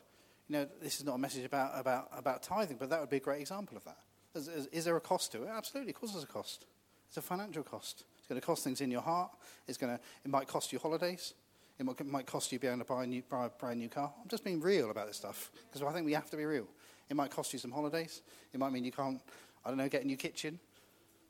[0.49, 3.17] You know, this is not a message about, about, about tithing, but that would be
[3.17, 3.97] a great example of that.
[4.35, 5.49] Is, is, is there a cost to it?
[5.49, 6.65] Absolutely, of course there's a cost.
[7.07, 8.03] It's a financial cost.
[8.17, 9.31] It's going to cost things in your heart.
[9.67, 11.33] It's going to, it might cost you holidays.
[11.79, 14.11] It might, cost you being able to buy a, new, buy a brand new car.
[14.21, 16.67] I'm just being real about this stuff because I think we have to be real.
[17.09, 18.21] It might cost you some holidays.
[18.53, 19.21] It might mean you can't,
[19.63, 20.59] I don't know, get a new kitchen.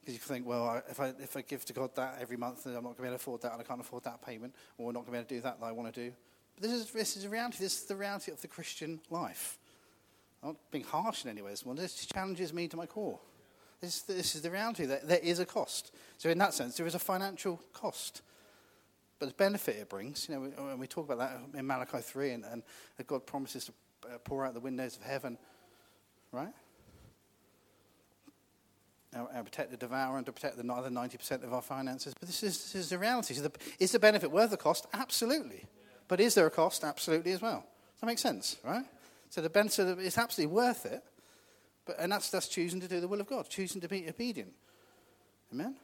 [0.02, 2.76] Because you think, well, if I, if I give to God that every month, then
[2.76, 4.56] I'm not going to be able to afford that and I can't afford that payment,
[4.78, 6.14] or we're not going to be able to do that that I want to do.
[6.56, 7.58] But this is, this is a reality.
[7.60, 9.60] This is the reality of the Christian life.
[10.42, 11.76] I'm not being harsh in any way this one.
[11.76, 13.20] This challenges me to my core.
[13.82, 14.86] This, this is the reality.
[14.86, 15.94] That there is a cost.
[16.18, 18.22] So, in that sense, there is a financial cost.
[19.20, 22.32] But the benefit it brings, you know, when we talk about that in Malachi 3,
[22.32, 22.64] and, and
[23.06, 23.74] God promises to
[24.06, 25.38] uh, pour out the windows of heaven,
[26.32, 26.54] right?
[29.12, 32.14] And, and protect the devourer and to protect the other 90% of our finances.
[32.18, 33.34] But this is, this is the reality.
[33.34, 34.88] So the, is the benefit worth the cost?
[34.94, 35.66] Absolutely.
[36.08, 36.86] But is there a cost?
[36.86, 37.60] Absolutely as well.
[37.60, 38.86] Does that make sense, right?
[39.30, 41.04] So the benefit is absolutely worth it.
[41.86, 44.54] But, and that's, that's choosing to do the will of God, choosing to be obedient.
[45.52, 45.76] Amen?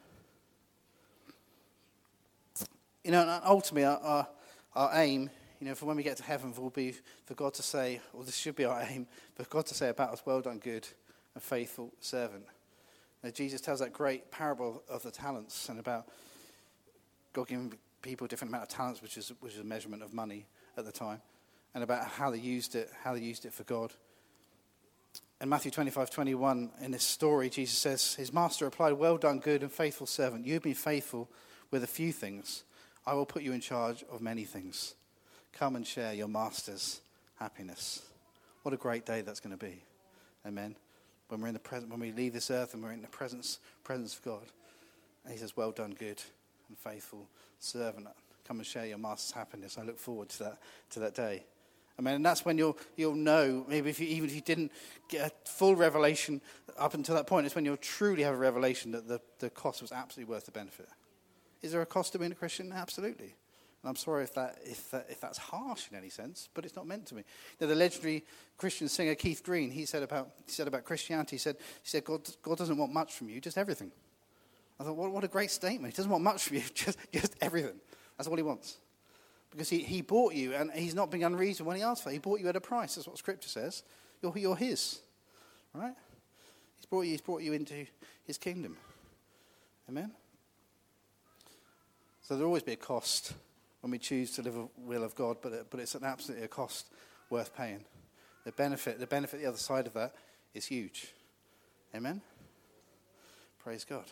[3.06, 4.28] You know, ultimately, our, our,
[4.76, 6.96] our aim, you know, for when we get to heaven, will be
[7.28, 10.12] for God to say, or this should be our aim, for God to say about
[10.12, 10.88] us, well done, good
[11.36, 12.46] and faithful servant.
[13.24, 16.08] Now, Jesus tells that great parable of the talents and about
[17.32, 20.12] God giving people a different amount of talents, which is, which is a measurement of
[20.12, 21.22] money at the time,
[21.76, 23.94] and about how they used it, how they used it for God.
[25.40, 29.62] In Matthew 25, 21, in this story, Jesus says, His master replied, Well done, good
[29.62, 30.48] and faithful servant.
[30.48, 31.30] You've been faithful
[31.70, 32.64] with a few things.
[33.08, 34.96] I will put you in charge of many things.
[35.54, 37.02] Come and share your master's
[37.36, 38.02] happiness.
[38.64, 39.82] What a great day that's going to be.
[40.46, 40.76] Amen.
[41.28, 43.60] When we're in the present, when we leave this earth and we're in the presence,
[43.84, 44.44] presence of God.
[45.24, 46.22] And he says, Well done, good
[46.68, 47.28] and faithful
[47.60, 48.08] servant.
[48.48, 49.78] Come and share your master's happiness.
[49.80, 50.58] I look forward to that,
[50.92, 51.44] to that day.
[51.98, 52.16] Amen.
[52.16, 54.72] and that's when you'll, you'll know, maybe if you, even if you didn't
[55.08, 56.42] get a full revelation
[56.78, 59.82] up until that point, it's when you'll truly have a revelation that the, the cost
[59.82, 60.90] was absolutely worth the benefit.
[61.66, 62.72] Is there a cost to being a Christian?
[62.72, 63.34] Absolutely.
[63.82, 66.76] And I'm sorry if, that, if, that, if that's harsh in any sense, but it's
[66.76, 67.24] not meant to be.
[67.60, 68.24] Now, the legendary
[68.56, 72.04] Christian singer Keith Green, he said about, he said about Christianity, he said, he said
[72.06, 73.92] God, God doesn't want much from you, just everything.
[74.80, 75.92] I thought, what, what a great statement.
[75.92, 77.80] He doesn't want much from you, just, just everything.
[78.16, 78.78] That's all he wants.
[79.50, 82.14] Because he, he bought you, and he's not being unreasonable when he asks for it.
[82.14, 82.94] He bought you at a price.
[82.94, 83.82] That's what Scripture says.
[84.22, 85.00] You're, you're his.
[85.74, 85.96] Right?
[86.78, 87.88] He's brought, you, he's brought you into
[88.24, 88.78] his kingdom.
[89.90, 90.12] Amen?
[92.28, 93.34] So there'll always be a cost
[93.82, 96.48] when we choose to live a will of God, but, but it's an absolutely a
[96.48, 96.88] cost
[97.30, 97.86] worth paying.
[98.46, 100.16] The benefit, the benefit the other side of that
[100.54, 101.14] is huge.
[101.94, 102.22] Amen?
[103.64, 104.06] Praise God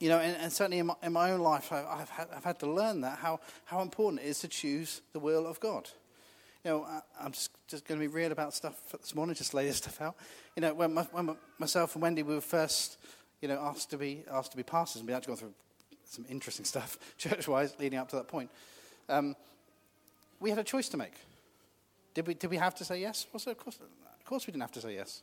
[0.00, 2.44] you know, and, and certainly in my, in my, own life, I, have had, I've
[2.44, 5.90] had to learn that, how, how important it is to choose the will of God.
[6.64, 9.52] You know, I, am just, just going to be real about stuff this morning, just
[9.52, 10.16] lay this stuff out.
[10.56, 12.96] You know, when, my, when myself and Wendy we were first,
[13.40, 15.54] you know, asked to be, asked to be pastors, and we to go through
[16.04, 18.50] some interesting stuff church-wise leading up to that point,
[19.08, 19.34] um,
[20.40, 21.14] we had a choice to make.
[22.14, 23.26] Did we, did we have to say yes?
[23.32, 25.22] Well, so of, course, of course we didn't have to say yes.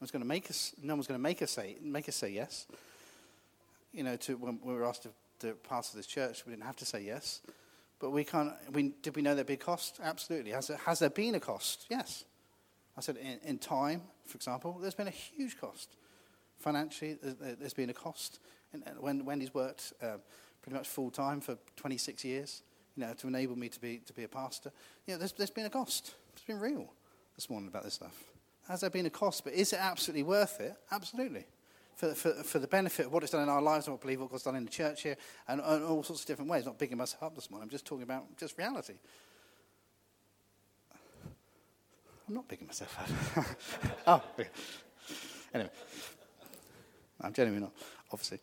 [0.00, 2.16] No one's going to make us, no one's going to make us say, make us
[2.16, 2.66] say yes
[3.92, 6.76] you know, to when we were asked to, to pastor this church, we didn't have
[6.76, 7.40] to say yes.
[8.00, 8.52] But we can't.
[8.72, 10.00] We, did we know there'd be a cost?
[10.02, 10.50] Absolutely.
[10.52, 11.86] Has there, has there been a cost?
[11.88, 12.24] Yes.
[12.96, 15.94] I said in, in time, for example, there's been a huge cost.
[16.62, 18.40] Financially, there's been a cost.
[18.72, 20.18] And when Wendy's worked uh,
[20.62, 22.62] pretty much full time for 26 years,
[22.96, 24.70] you know, to enable me to be to be a pastor,
[25.06, 26.14] you know, there's, there's been a cost.
[26.34, 26.92] It's been real
[27.34, 28.24] this morning about this stuff.
[28.68, 29.44] Has there been a cost?
[29.44, 30.76] But is it absolutely worth it?
[30.90, 31.46] Absolutely
[31.94, 34.02] for, for, for the benefit of what it's done in our lives, and what I
[34.02, 35.16] believe what God's done in the church here,
[35.48, 36.66] and, and all sorts of different ways.
[36.66, 37.64] Not bigging myself up this morning.
[37.64, 38.94] I'm just talking about just reality.
[42.28, 42.96] I'm not bigging myself
[43.36, 43.46] up.
[44.06, 44.44] oh,
[45.54, 45.70] anyway,
[47.22, 47.72] I'm genuinely not,
[48.12, 48.38] obviously.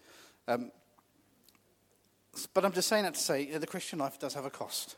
[0.48, 0.72] Um,
[2.54, 4.96] but I'm just saying that to say the Christian life does have a cost.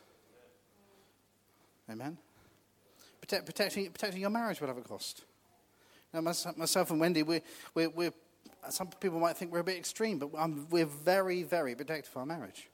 [1.90, 2.16] Amen.
[3.20, 5.22] Protect, protecting, protecting your marriage will have a cost.
[6.12, 7.42] Now, myself and Wendy, we're,
[7.74, 8.12] we're, we're
[8.70, 12.20] some people might think we're a bit extreme, but I'm, we're very, very protective of
[12.20, 12.68] our marriage.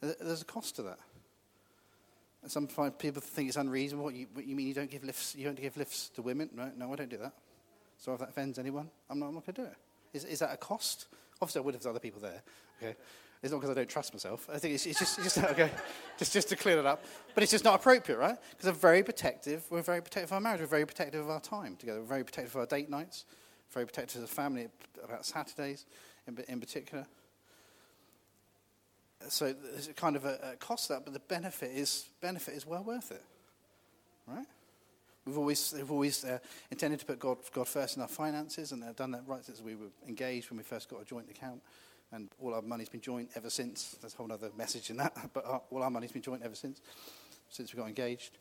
[0.00, 0.98] There's a cost to that.
[2.46, 4.04] Some people think it's unreasonable.
[4.04, 5.34] What you, you mean you don't give lifts?
[5.36, 6.48] You don't give lifts to women?
[6.54, 7.34] No, no, I don't do that.
[7.98, 9.76] So if that offends anyone, I'm not, I'm not going to do it.
[10.12, 11.06] Is, is that a cost?
[11.40, 12.42] Obviously, I would there's other people there.
[12.82, 12.96] Okay,
[13.42, 14.48] it's not because I don't trust myself.
[14.52, 15.70] I think it's, it's just, just okay,
[16.18, 17.04] just just to clear it up.
[17.34, 18.36] But it's just not appropriate, right?
[18.50, 19.64] Because I'm very protective.
[19.70, 20.60] We're very protective of our marriage.
[20.60, 22.00] We're very protective of our time together.
[22.00, 23.24] We're very protective of our date nights
[23.70, 24.68] very protective of the family
[25.02, 25.86] about Saturdays
[26.26, 27.06] in, in particular.
[29.28, 32.54] So there's a kind of a, a cost to that, but the benefit is, benefit
[32.54, 33.22] is well worth it.
[34.26, 34.46] Right?
[35.26, 36.38] We've always, we've always uh,
[36.70, 39.60] intended to put God, God first in our finances, and they've done that right since
[39.60, 41.60] we were engaged when we first got a joint account.
[42.12, 43.96] And all our money's been joint ever since.
[44.00, 46.54] There's a whole other message in that, but our, all our money's been joint ever
[46.54, 46.80] since,
[47.50, 48.38] since we got engaged.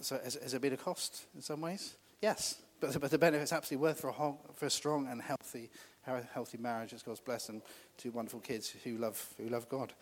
[0.00, 1.96] So has, has there been a cost in some ways?
[2.22, 2.60] Yes.
[2.80, 5.70] But, but the benefit's absolutely worth for a, whole, for a strong and healthy,
[6.32, 6.92] healthy marriage.
[6.92, 7.62] It's God's blessed blessing
[7.98, 9.92] two wonderful kids who love, who love God.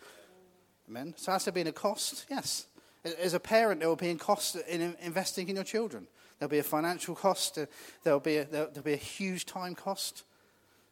[0.89, 1.13] Amen.
[1.17, 2.25] So has there been a cost?
[2.29, 2.65] Yes.
[3.03, 6.07] As a parent, there will be a cost in investing in your children.
[6.37, 7.59] There'll be a financial cost.
[8.03, 10.23] There'll be a, there'll be a huge time cost.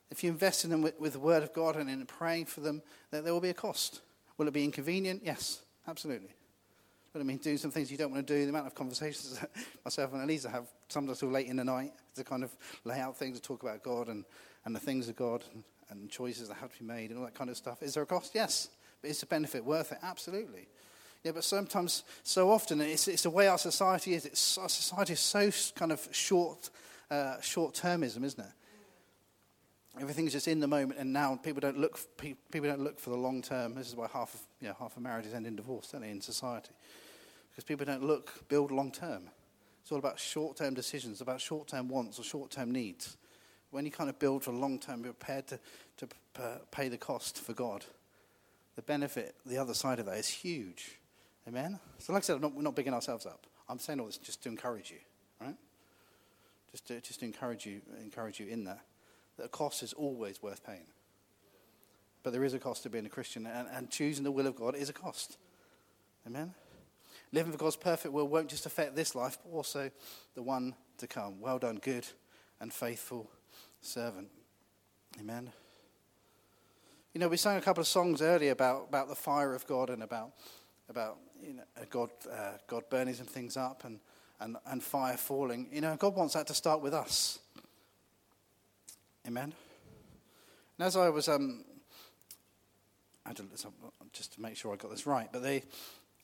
[0.10, 2.62] If you invest in them with, with the Word of God and in praying for
[2.62, 4.02] them, there, will be a cost.
[4.38, 5.22] Will it be inconvenient?
[5.26, 6.30] Yes, absolutely.
[7.12, 9.40] But I mean, doing some things you don't want to do, the amount of conversations
[9.40, 9.50] that
[9.86, 13.18] myself and Elisa have sometimes till late in the night to kind of lay out
[13.18, 14.24] things to talk about God and,
[14.66, 17.26] and the things of God and, and choices that have to be made and all
[17.26, 17.82] that kind of stuff.
[17.82, 18.36] Is there a cost?
[18.36, 18.70] Yes.
[19.02, 20.00] But is the benefit worth it?
[20.02, 20.68] Absolutely.
[21.28, 24.26] Yeah, but sometimes, so often, it's, it's the way our society is.
[24.26, 26.70] It's, our society is so kind of short,
[27.12, 30.00] uh, short-termism, isn't it?
[30.00, 31.36] Everything's just in the moment and now.
[31.36, 32.00] People don't look.
[32.18, 33.76] People don't look for the long term.
[33.76, 36.12] This is why half of you know, half of marriages end in divorce, don't they,
[36.12, 36.72] in society?
[37.50, 39.24] Because people don't look, build long term.
[39.82, 43.18] It's all about short term decisions, about short term wants or short term needs.
[43.72, 45.60] When you kind of build for long term, you're prepared to,
[45.98, 46.08] to
[46.72, 47.84] pay the cost for God.
[48.78, 51.00] The benefit, the other side of that, is huge.
[51.48, 51.80] Amen?
[52.00, 53.48] So, like I said, not, we're not bigging ourselves up.
[53.70, 54.98] I'm saying all this just to encourage you,
[55.42, 55.56] right?
[56.72, 58.82] Just to, just to encourage you, encourage you in that
[59.38, 60.88] that a cost is always worth paying.
[62.24, 64.56] But there is a cost to being a Christian, and, and choosing the will of
[64.56, 65.38] God is a cost.
[66.26, 66.54] Amen?
[67.32, 69.92] Living for God's perfect will won't just affect this life, but also
[70.36, 71.40] the one to come.
[71.40, 72.06] Well done, good
[72.60, 73.30] and faithful
[73.82, 74.30] servant.
[75.20, 75.52] Amen.
[77.14, 79.90] You know, we sang a couple of songs earlier about, about the fire of God
[79.90, 80.32] and about,
[80.90, 84.00] about you know, God, uh, God burning some things up and,
[84.40, 85.68] and, and fire falling.
[85.72, 87.40] You know, God wants that to start with us.
[89.28, 89.54] Amen.
[90.78, 91.64] And as I was, um,
[93.26, 93.34] I
[94.14, 95.64] just to make sure I got this right, but they,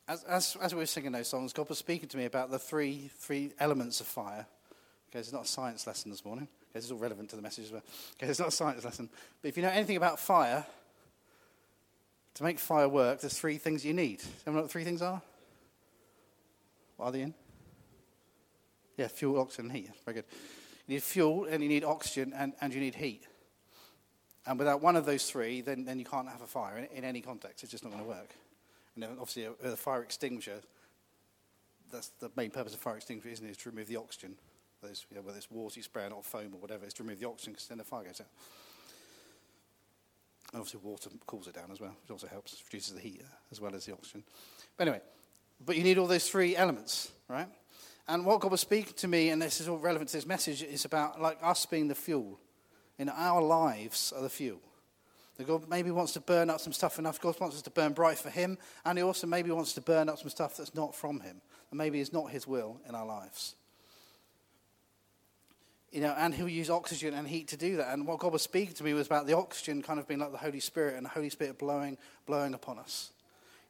[0.07, 2.59] as, as, as we were singing those songs, God was speaking to me about the
[2.59, 4.45] three, three elements of fire.
[5.09, 6.47] Okay, it's not a science lesson this morning.
[6.63, 7.83] Okay, this is all relevant to the message as well.
[8.17, 9.09] Okay, it's not a science lesson.
[9.41, 10.65] But if you know anything about fire,
[12.35, 14.21] to make fire work, there's three things you need.
[14.45, 15.21] You know what the three things are?
[16.97, 17.33] What are they in?
[18.97, 19.89] Yeah, fuel, oxygen, heat.
[20.05, 20.25] Very good.
[20.87, 23.23] You need fuel and you need oxygen and, and you need heat.
[24.45, 27.03] And without one of those three, then, then you can't have a fire in, in
[27.03, 27.63] any context.
[27.63, 28.35] It's just not going to work.
[28.95, 30.59] And then obviously, a, a, fire extinguisher,
[31.91, 33.51] that's the main purpose of fire extinguisher, isn't it?
[33.51, 34.35] Is to remove the oxygen.
[34.83, 37.19] It's, you know, whether it's water you spray or foam or whatever, it's to remove
[37.19, 38.27] the oxygen because then the fire goes out.
[40.53, 43.59] And obviously, water cools it down as well, which also helps, reduces the heat as
[43.59, 44.23] well as the oxygen.
[44.77, 45.01] But anyway,
[45.65, 47.47] but you need all those three elements, right?
[48.07, 50.61] And what God was speaking to me, and this is all relevant to this message,
[50.61, 52.39] is about like us being the fuel.
[52.99, 54.61] In our lives are the fuel.
[55.37, 57.19] That God maybe wants to burn up some stuff enough.
[57.19, 60.09] God wants us to burn bright for Him, and He also maybe wants to burn
[60.09, 63.05] up some stuff that's not from Him, and maybe is not His will in our
[63.05, 63.55] lives.
[65.93, 67.93] You know, and He'll use oxygen and heat to do that.
[67.93, 70.31] And what God was speaking to me was about the oxygen kind of being like
[70.31, 73.11] the Holy Spirit, and the Holy Spirit blowing, blowing upon us.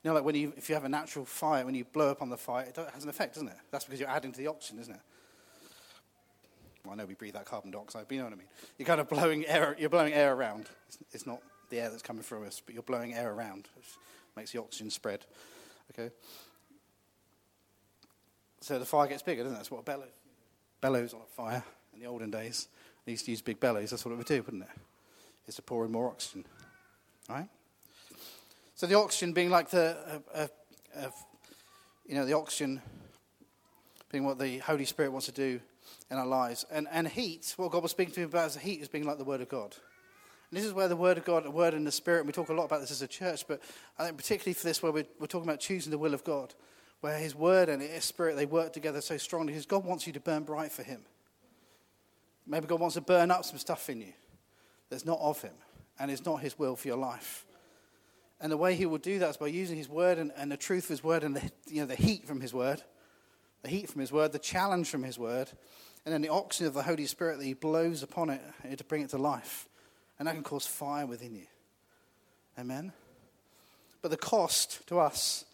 [0.02, 2.22] You know, like when you, if you have a natural fire, when you blow up
[2.22, 3.58] on the fire, it has an effect, doesn't it?
[3.72, 5.02] That's because you're adding to the oxygen, isn't it?
[6.86, 8.48] Well, I know we breathe that carbon dioxide, but you know what I mean.
[8.78, 10.70] You're kind of blowing air, you're blowing air around.
[10.88, 13.88] It's, it's not the air that's coming through us, but you're blowing air around, which
[14.38, 15.26] makes the oxygen spread.
[15.92, 16.14] Okay?
[18.62, 19.60] So the fire gets bigger, doesn't it?
[19.60, 20.08] That's what bellows,
[20.80, 22.68] bellows on a fire in the olden days.
[23.06, 23.90] They used to use big bellows.
[23.90, 24.70] That's what it would do, wouldn't it?
[25.48, 26.46] Is to pour in more oxygen.
[27.30, 27.50] right?
[28.76, 30.48] So the oxygen being like the, uh, uh,
[30.98, 31.10] uh,
[32.06, 32.82] you know, the oxygen
[34.12, 35.60] being what the Holy Spirit wants to do
[36.10, 36.66] in our lives.
[36.72, 39.18] And, and heat, what God was speaking to me about as heat is being like
[39.18, 39.76] the Word of God.
[40.50, 42.34] And this is where the Word of God, the Word and the Spirit, and we
[42.34, 43.60] talk a lot about this as a church, but
[43.98, 46.54] I think particularly for this, where we're, we're talking about choosing the will of God,
[47.02, 50.14] where His Word and His Spirit, they work together so strongly, because God wants you
[50.14, 51.02] to burn bright for Him.
[52.46, 54.14] Maybe God wants to burn up some stuff in you
[54.90, 55.54] that's not of Him,
[56.00, 57.46] and it's not His will for your life.
[58.44, 60.58] And the way he will do that is by using his word and, and the
[60.58, 62.84] truth of his word and the, you know, the heat from his word,
[63.62, 65.50] the heat from his word, the challenge from his word,
[66.06, 68.42] and then the oxygen of the Holy Spirit that he blows upon it
[68.78, 69.70] to bring it to life.
[70.20, 71.48] And that can cause fire within you.
[72.60, 72.92] Amen?
[74.02, 75.46] But the cost to us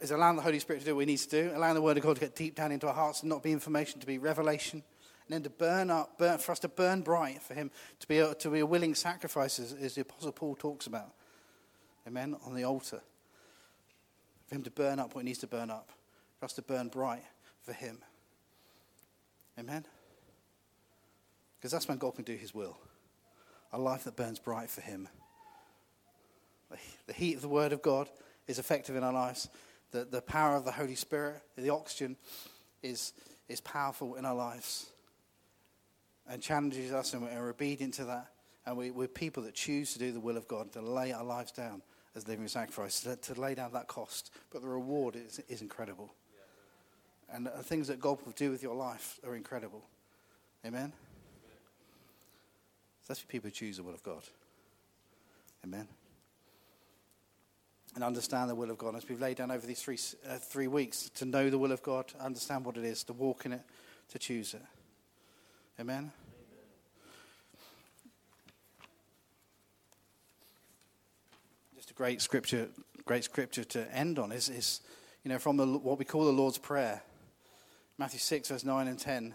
[0.00, 1.96] is allowing the Holy Spirit to do what he needs to do, allowing the Word
[1.98, 4.18] of God to get deep down into our hearts and not be information, to be
[4.18, 4.82] revelation,
[5.26, 8.18] and then to burn up, burn, for us to burn bright, for him to be
[8.18, 11.12] a, to be a willing sacrifice, as, as the Apostle Paul talks about.
[12.06, 12.36] Amen.
[12.44, 13.00] On the altar.
[14.46, 15.90] For him to burn up what he needs to burn up.
[16.38, 17.22] For us to burn bright
[17.62, 17.98] for him.
[19.58, 19.86] Amen.
[21.58, 22.76] Because that's when God can do his will.
[23.72, 25.08] A life that burns bright for him.
[27.06, 28.08] The heat of the word of God
[28.48, 29.48] is effective in our lives.
[29.92, 32.16] The, the power of the Holy Spirit, the oxygen,
[32.82, 33.12] is,
[33.48, 34.91] is powerful in our lives
[36.32, 38.28] and challenges us, and we're obedient to that.
[38.64, 41.22] And we, we're people that choose to do the will of God, to lay our
[41.22, 41.82] lives down
[42.16, 44.30] as living sacrifice, to, to lay down that cost.
[44.50, 46.14] But the reward is, is incredible.
[47.30, 49.84] And the things that God will do with your life are incredible.
[50.64, 50.92] Amen?
[53.02, 54.22] So that's for people who choose the will of God.
[55.64, 55.86] Amen?
[57.94, 58.96] And understand the will of God.
[58.96, 61.82] As we've laid down over these three, uh, three weeks, to know the will of
[61.82, 63.62] God, understand what it is, to walk in it,
[64.08, 64.62] to choose it.
[65.80, 66.12] Amen?
[71.92, 72.68] A great scripture,
[73.04, 74.80] great scripture to end on is, is
[75.24, 77.02] you know, from the, what we call the Lord's Prayer.
[77.98, 79.34] Matthew 6, verse 9 and 10.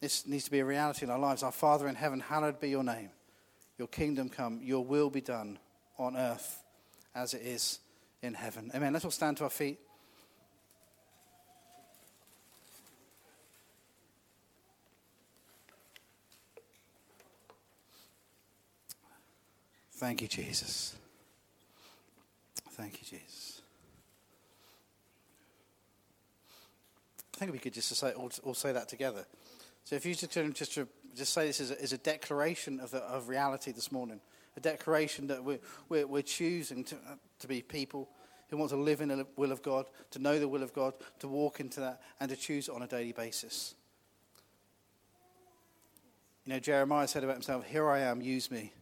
[0.00, 1.42] This needs to be a reality in our lives.
[1.42, 3.10] Our Father in heaven, hallowed be your name.
[3.78, 5.58] Your kingdom come, your will be done
[5.98, 6.62] on earth
[7.14, 7.80] as it is
[8.22, 8.70] in heaven.
[8.74, 8.92] Amen.
[8.92, 9.78] Let's all stand to our feet.
[19.92, 20.96] Thank you, Jesus.
[22.76, 23.62] Thank you, Jesus.
[27.34, 29.24] I think we could just say, all, all say that together.
[29.84, 30.78] So if you just just
[31.14, 34.20] just say this as a, as a declaration of, the, of reality this morning,
[34.56, 38.10] a declaration that we're, we're, we're choosing to, uh, to be people
[38.48, 40.92] who want to live in the will of God, to know the will of God,
[41.20, 43.74] to walk into that, and to choose on a daily basis.
[46.44, 48.72] You know, Jeremiah said about himself, Here I am, use me.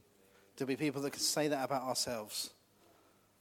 [0.56, 2.50] To be people that can say that about ourselves.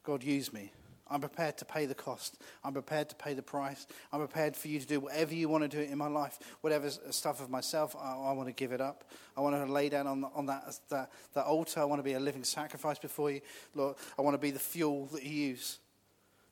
[0.04, 0.72] God, use me.
[1.10, 2.42] I'm prepared to pay the cost.
[2.64, 3.86] I'm prepared to pay the price.
[4.12, 6.40] I'm prepared for you to do whatever you want to do in my life.
[6.62, 9.04] Whatever stuff of myself, I, I want to give it up.
[9.38, 11.82] I want to lay down on, on that, that, that altar.
[11.82, 13.42] I want to be a living sacrifice before you.
[13.76, 15.80] Lord, I want to be the fuel that you use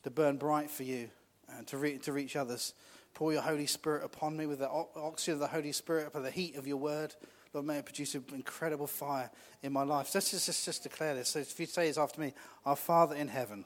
[0.03, 1.09] to burn bright for you
[1.57, 2.73] and to, re- to reach others.
[3.13, 6.31] Pour your Holy Spirit upon me with the oxygen of the Holy Spirit, by the
[6.31, 7.15] heat of your word.
[7.53, 9.29] Lord, may it produce an incredible fire
[9.61, 10.07] in my life.
[10.07, 11.29] So let's just, just, declare this.
[11.29, 12.33] So if you say this after me,
[12.65, 13.65] Our Father in heaven,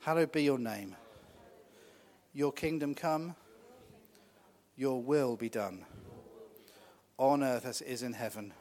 [0.00, 0.96] hallowed be your name.
[2.32, 3.36] Your kingdom come,
[4.76, 5.84] your will be done,
[7.18, 8.52] on earth as it is in heaven.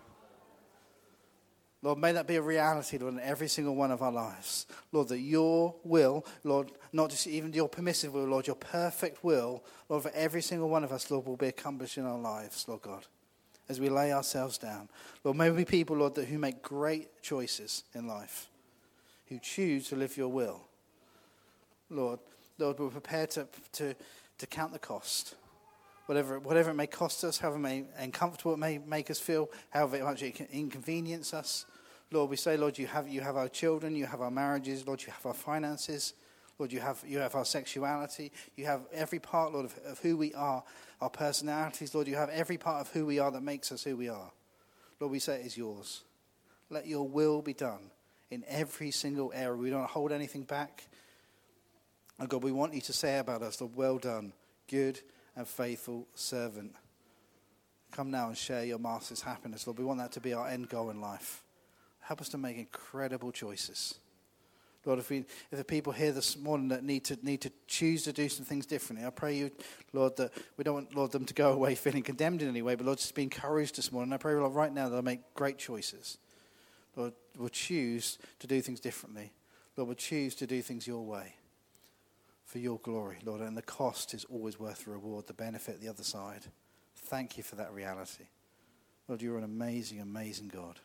[1.81, 4.67] Lord, may that be a reality, Lord, in every single one of our lives.
[4.91, 9.63] Lord, that your will, Lord, not just even your permissive will, Lord, your perfect will,
[9.89, 12.81] Lord, for every single one of us, Lord, will be accomplished in our lives, Lord
[12.81, 13.05] God
[13.69, 14.89] as we lay ourselves down.
[15.23, 18.49] Lord, may we be people, Lord, that who make great choices in life,
[19.27, 20.61] who choose to live your will.
[21.89, 22.19] Lord,
[22.57, 23.95] Lord, we're prepared to, to,
[24.37, 25.35] to count the cost.
[26.07, 30.03] Whatever, whatever it may cost us, however may, uncomfortable it may make us feel, however
[30.03, 31.65] much it can inconvenience us.
[32.11, 35.01] Lord, we say, Lord, you have, you have our children, you have our marriages, Lord,
[35.01, 36.13] you have our finances.
[36.59, 38.31] Lord, you have, you have our sexuality.
[38.55, 40.63] You have every part, Lord, of, of who we are,
[41.01, 41.95] our personalities.
[41.95, 44.31] Lord, you have every part of who we are that makes us who we are.
[44.99, 46.03] Lord, we say it is yours.
[46.69, 47.91] Let your will be done
[48.29, 49.55] in every single area.
[49.55, 50.87] We don't hold anything back.
[52.19, 54.33] And God, we want you to say about us, Lord, well done,
[54.69, 54.99] good
[55.35, 56.75] and faithful servant.
[57.91, 59.77] Come now and share your master's happiness, Lord.
[59.77, 61.43] We want that to be our end goal in life.
[62.01, 63.95] Help us to make incredible choices.
[64.85, 68.03] Lord, if, we, if the people here this morning that need to, need to choose
[68.03, 69.51] to do some things differently, I pray you,
[69.93, 72.75] Lord, that we don't want, Lord, them to go away feeling condemned in any way,
[72.75, 74.13] but Lord, just be encouraged this morning.
[74.13, 76.17] I pray, Lord, right now that I make great choices.
[76.95, 79.31] Lord, we'll choose to do things differently.
[79.77, 81.35] Lord, we'll choose to do things your way
[82.45, 83.41] for your glory, Lord.
[83.41, 86.41] And the cost is always worth the reward, the benefit, the other side.
[86.95, 88.25] Thank you for that reality.
[89.07, 90.79] Lord, you're an amazing, amazing God.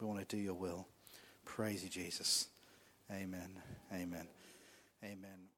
[0.00, 0.88] We want to do your will.
[1.44, 2.48] Praise you, Jesus.
[3.10, 3.62] Amen.
[3.92, 4.28] Amen.
[5.04, 5.53] Amen.